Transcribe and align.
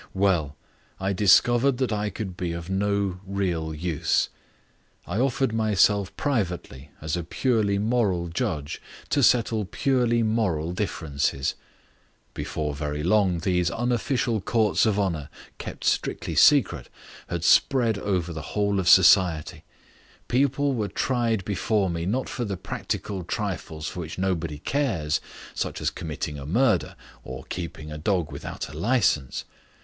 "Well, 0.15 0.55
I 0.99 1.13
discovered 1.13 1.77
that 1.77 1.93
I 1.93 2.09
could 2.09 2.35
be 2.35 2.53
of 2.53 2.71
no 2.71 3.19
real 3.23 3.71
use. 3.71 4.29
I 5.05 5.19
offered 5.19 5.53
myself 5.53 6.17
privately 6.17 6.89
as 7.01 7.15
a 7.15 7.23
purely 7.23 7.77
moral 7.77 8.27
judge 8.27 8.81
to 9.09 9.21
settle 9.21 9.63
purely 9.63 10.23
moral 10.23 10.73
differences. 10.73 11.53
Before 12.33 12.73
very 12.73 13.03
long 13.03 13.41
these 13.41 13.69
unofficial 13.69 14.41
courts 14.41 14.87
of 14.87 14.97
honour 14.99 15.29
(kept 15.59 15.83
strictly 15.83 16.33
secret) 16.33 16.89
had 17.27 17.43
spread 17.43 17.99
over 17.99 18.33
the 18.33 18.57
whole 18.57 18.79
of 18.79 18.89
society. 18.89 19.63
People 20.27 20.73
were 20.73 20.87
tried 20.87 21.45
before 21.45 21.91
me 21.91 22.07
not 22.07 22.27
for 22.27 22.43
the 22.43 22.57
practical 22.57 23.23
trifles 23.23 23.87
for 23.87 23.99
which 23.99 24.17
nobody 24.17 24.57
cares, 24.57 25.21
such 25.53 25.79
as 25.79 25.91
committing 25.91 26.39
a 26.39 26.45
murder, 26.47 26.95
or 27.23 27.43
keeping 27.49 27.91
a 27.91 27.99
dog 27.99 28.31
without 28.31 28.67
a 28.67 28.73
licence. 28.75 29.45